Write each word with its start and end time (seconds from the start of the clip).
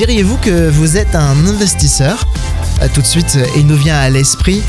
Diriez-vous 0.00 0.38
que 0.38 0.70
vous 0.70 0.96
êtes 0.96 1.14
un 1.14 1.46
investisseur 1.46 2.26
euh, 2.80 2.88
Tout 2.94 3.02
de 3.02 3.06
suite, 3.06 3.38
il 3.54 3.66
nous 3.66 3.76
vient 3.76 3.98
à 3.98 4.08
l'esprit 4.08 4.62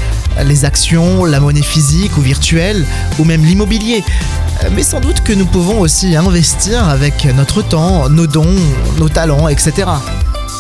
les 0.43 0.65
actions, 0.65 1.23
la 1.23 1.39
monnaie 1.39 1.61
physique 1.61 2.17
ou 2.17 2.21
virtuelle, 2.21 2.83
ou 3.17 3.23
même 3.23 3.41
l'immobilier. 3.45 4.03
Euh, 4.65 4.69
Mais 4.75 4.83
sans 4.83 4.99
doute 4.99 5.21
que 5.21 5.31
nous 5.31 5.45
pouvons 5.45 5.79
aussi 5.79 6.17
investir 6.17 6.85
avec 6.89 7.23
notre 7.33 7.61
temps, 7.61 8.09
nos 8.09 8.27
dons, 8.27 8.57
nos 8.97 9.07
talents, 9.07 9.47
etc. 9.47 9.87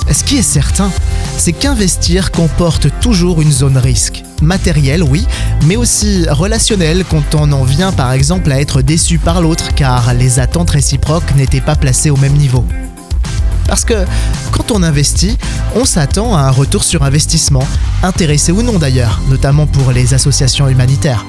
Ce 0.09 0.23
qui 0.23 0.37
est 0.37 0.41
certain, 0.41 0.89
c'est 1.35 1.51
qu'investir 1.51 2.31
comporte 2.31 2.87
toujours 3.01 3.41
une 3.41 3.51
zone 3.51 3.77
risque. 3.77 4.23
Matériel, 4.41 5.03
oui, 5.03 5.27
mais 5.65 5.75
aussi 5.75 6.25
relationnel 6.29 7.03
quand 7.09 7.35
on 7.35 7.51
en 7.51 7.65
vient 7.65 7.91
par 7.91 8.13
exemple 8.13 8.49
à 8.49 8.61
être 8.61 8.81
déçu 8.81 9.17
par 9.17 9.41
l'autre 9.41 9.75
car 9.75 10.13
les 10.13 10.39
attentes 10.39 10.69
réciproques 10.69 11.35
n'étaient 11.35 11.59
pas 11.59 11.75
placées 11.75 12.09
au 12.09 12.15
même 12.15 12.37
niveau. 12.37 12.65
Parce 13.67 13.85
que 13.85 14.05
quand 14.51 14.71
on 14.71 14.83
investit, 14.83 15.37
on 15.75 15.85
s'attend 15.85 16.35
à 16.35 16.41
un 16.41 16.51
retour 16.51 16.83
sur 16.83 17.03
investissement, 17.03 17.65
intéressé 18.03 18.51
ou 18.51 18.61
non 18.61 18.79
d'ailleurs, 18.79 19.21
notamment 19.29 19.67
pour 19.67 19.91
les 19.91 20.13
associations 20.13 20.67
humanitaires. 20.67 21.25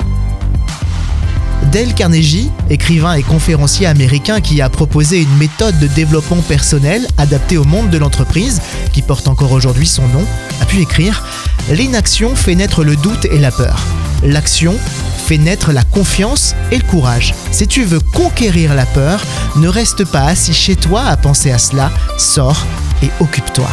Dale 1.71 1.95
Carnegie, 1.95 2.51
écrivain 2.69 3.15
et 3.15 3.23
conférencier 3.23 3.87
américain 3.87 4.41
qui 4.41 4.61
a 4.61 4.69
proposé 4.69 5.23
une 5.23 5.37
méthode 5.37 5.79
de 5.79 5.87
développement 5.87 6.43
personnel 6.43 7.07
adaptée 7.19 7.57
au 7.57 7.65
monde 7.65 7.89
de 7.89 7.99
l'entreprise, 7.99 8.61
qui 8.93 9.01
porte 9.01 9.29
encore 9.29 9.53
aujourd'hui 9.53 9.87
son 9.87 10.07
nom, 10.09 10.25
a 10.61 10.67
pu 10.67 10.81
écrire 10.81 11.25
L'inaction 11.71 12.35
fait 12.35 12.57
naître 12.57 12.85
le 12.85 12.97
doute 12.97 13.25
et 13.27 13.39
la 13.39 13.53
peur. 13.53 13.81
L'action 14.25 14.77
fait 15.23 15.39
naître 15.39 15.73
la 15.73 15.85
confiance 15.85 16.55
et 16.71 16.79
le 16.79 16.85
courage. 16.85 17.35
Si 17.53 17.67
tu 17.67 17.85
veux 17.85 18.01
conquérir 18.01 18.75
la 18.75 18.87
peur, 18.87 19.21
ne 19.57 19.69
reste 19.69 20.05
pas 20.05 20.25
assis 20.25 20.53
chez 20.53 20.77
toi 20.77 21.05
à 21.05 21.17
penser 21.17 21.53
à 21.53 21.59
cela, 21.59 21.91
sors 22.19 22.67
et 23.03 23.11
occupe-toi. 23.21 23.69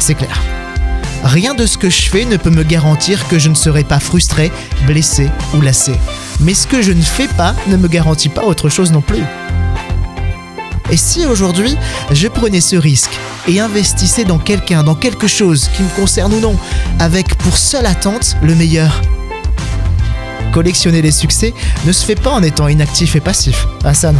C'est 0.00 0.14
clair. 0.14 0.40
Rien 1.24 1.54
de 1.54 1.66
ce 1.66 1.76
que 1.76 1.90
je 1.90 2.08
fais 2.08 2.24
ne 2.24 2.36
peut 2.36 2.50
me 2.50 2.62
garantir 2.62 3.26
que 3.28 3.38
je 3.38 3.48
ne 3.48 3.54
serai 3.54 3.84
pas 3.84 3.98
frustré, 3.98 4.50
blessé 4.86 5.28
ou 5.54 5.60
lassé. 5.60 5.94
Mais 6.40 6.54
ce 6.54 6.66
que 6.66 6.80
je 6.80 6.92
ne 6.92 7.02
fais 7.02 7.28
pas 7.28 7.54
ne 7.66 7.76
me 7.76 7.88
garantit 7.88 8.28
pas 8.28 8.44
autre 8.44 8.68
chose 8.68 8.92
non 8.92 9.00
plus. 9.00 9.24
Et 10.90 10.96
si 10.96 11.26
aujourd'hui 11.26 11.76
je 12.12 12.28
prenais 12.28 12.62
ce 12.62 12.76
risque 12.76 13.18
et 13.46 13.60
investissais 13.60 14.24
dans 14.24 14.38
quelqu'un, 14.38 14.82
dans 14.82 14.94
quelque 14.94 15.26
chose 15.26 15.68
qui 15.76 15.82
me 15.82 15.90
concerne 15.90 16.32
ou 16.32 16.40
non, 16.40 16.56
avec 16.98 17.34
pour 17.36 17.56
seule 17.56 17.86
attente 17.86 18.36
le 18.42 18.54
meilleur 18.54 19.02
Collectionner 20.58 21.02
les 21.02 21.12
succès 21.12 21.54
ne 21.86 21.92
se 21.92 22.04
fait 22.04 22.16
pas 22.16 22.30
en 22.30 22.42
étant 22.42 22.66
inactif 22.66 23.14
et 23.14 23.20
passif. 23.20 23.68
Ah 23.84 23.94
ça 23.94 24.10
non. 24.10 24.18